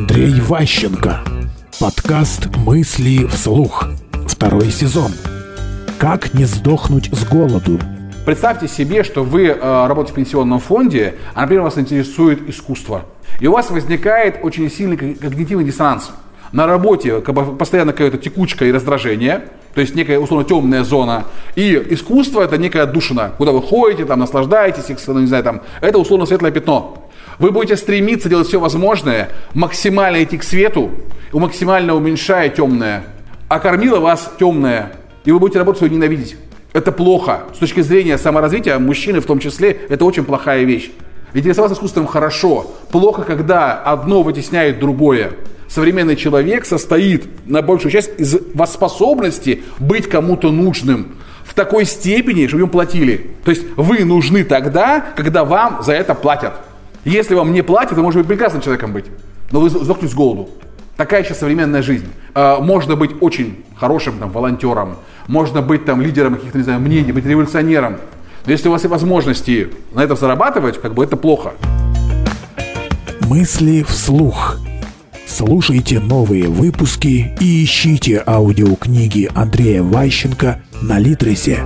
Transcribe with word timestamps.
Андрей 0.00 0.40
Ващенко. 0.40 1.20
Подкаст 1.78 2.48
«Мысли 2.56 3.26
вслух». 3.26 3.84
Второй 4.26 4.70
сезон. 4.70 5.12
Как 5.98 6.32
не 6.32 6.46
сдохнуть 6.46 7.10
с 7.12 7.28
голоду? 7.28 7.78
Представьте 8.24 8.66
себе, 8.66 9.04
что 9.04 9.22
вы 9.22 9.48
э, 9.48 9.58
работаете 9.60 10.12
в 10.12 10.16
пенсионном 10.16 10.58
фонде, 10.58 11.16
а, 11.34 11.42
например, 11.42 11.64
вас 11.64 11.76
интересует 11.76 12.48
искусство. 12.48 13.02
И 13.40 13.46
у 13.46 13.52
вас 13.52 13.68
возникает 13.70 14.38
очень 14.42 14.70
сильный 14.70 14.96
когнитивный 14.96 15.64
диссонанс. 15.66 16.12
На 16.50 16.66
работе 16.66 17.20
как 17.20 17.34
бы, 17.34 17.54
постоянно 17.54 17.92
какая-то 17.92 18.16
текучка 18.16 18.64
и 18.64 18.72
раздражение, 18.72 19.48
то 19.74 19.82
есть 19.82 19.94
некая 19.94 20.18
условно 20.18 20.48
темная 20.48 20.82
зона. 20.82 21.24
И 21.56 21.74
искусство 21.90 22.40
это 22.40 22.56
некая 22.56 22.86
душина, 22.86 23.32
куда 23.36 23.52
вы 23.52 23.60
ходите, 23.60 24.06
там 24.06 24.20
наслаждаетесь, 24.20 25.06
ну, 25.08 25.20
не 25.20 25.26
знаю, 25.26 25.44
там, 25.44 25.60
это 25.82 25.98
условно 25.98 26.24
светлое 26.24 26.52
пятно. 26.52 26.99
Вы 27.40 27.52
будете 27.52 27.78
стремиться 27.78 28.28
делать 28.28 28.48
все 28.48 28.60
возможное, 28.60 29.30
максимально 29.54 30.22
идти 30.22 30.36
к 30.36 30.42
свету, 30.42 30.90
максимально 31.32 31.94
уменьшая 31.94 32.50
темное. 32.50 33.04
А 33.48 33.58
кормила 33.58 33.98
вас 33.98 34.30
темное, 34.38 34.92
и 35.24 35.32
вы 35.32 35.38
будете 35.38 35.58
работать 35.58 35.78
свою 35.78 35.94
ненавидеть. 35.94 36.36
Это 36.74 36.92
плохо. 36.92 37.44
С 37.54 37.58
точки 37.58 37.80
зрения 37.80 38.18
саморазвития, 38.18 38.78
мужчины 38.78 39.20
в 39.20 39.26
том 39.26 39.38
числе, 39.38 39.70
это 39.88 40.04
очень 40.04 40.24
плохая 40.24 40.64
вещь. 40.64 40.90
Интересоваться 41.32 41.74
искусством 41.76 42.06
хорошо. 42.06 42.72
Плохо, 42.92 43.22
когда 43.22 43.72
одно 43.72 44.22
вытесняет 44.22 44.78
другое. 44.78 45.32
Современный 45.66 46.16
человек 46.16 46.66
состоит 46.66 47.24
на 47.46 47.62
большую 47.62 47.90
часть 47.90 48.10
из 48.18 48.36
способности 48.66 49.62
быть 49.78 50.10
кому-то 50.10 50.52
нужным 50.52 51.16
в 51.44 51.54
такой 51.54 51.86
степени, 51.86 52.46
чтобы 52.48 52.64
ему 52.64 52.70
платили. 52.70 53.30
То 53.44 53.50
есть 53.50 53.64
вы 53.76 54.04
нужны 54.04 54.44
тогда, 54.44 55.00
когда 55.16 55.46
вам 55.46 55.82
за 55.82 55.94
это 55.94 56.14
платят. 56.14 56.52
Если 57.04 57.34
вам 57.34 57.52
не 57.52 57.62
платят, 57.62 57.96
вы 57.96 58.02
можете 58.02 58.20
быть 58.20 58.28
прекрасным 58.28 58.62
человеком 58.62 58.92
быть, 58.92 59.06
но 59.50 59.60
вы 59.60 59.70
сдохнете 59.70 60.12
с 60.12 60.14
голоду. 60.14 60.50
Такая 60.96 61.24
сейчас 61.24 61.38
современная 61.38 61.80
жизнь. 61.80 62.08
А, 62.34 62.60
можно 62.60 62.94
быть 62.94 63.12
очень 63.20 63.64
хорошим 63.76 64.18
там, 64.18 64.30
волонтером, 64.30 64.96
можно 65.26 65.62
быть 65.62 65.86
там 65.86 66.02
лидером 66.02 66.34
каких-то, 66.34 66.58
не 66.58 66.64
знаю, 66.64 66.80
мнений, 66.80 67.12
быть 67.12 67.24
революционером. 67.24 67.96
Но 68.44 68.52
если 68.52 68.68
у 68.68 68.72
вас 68.72 68.82
есть 68.82 68.90
возможности 68.90 69.70
на 69.94 70.04
этом 70.04 70.16
зарабатывать, 70.16 70.80
как 70.80 70.92
бы 70.92 71.04
это 71.04 71.16
плохо. 71.16 71.52
Мысли 73.20 73.82
вслух. 73.82 74.58
Слушайте 75.26 76.00
новые 76.00 76.48
выпуски 76.48 77.34
и 77.40 77.64
ищите 77.64 78.22
аудиокниги 78.26 79.30
Андрея 79.34 79.82
Ващенко 79.82 80.60
на 80.82 80.98
Литресе. 80.98 81.60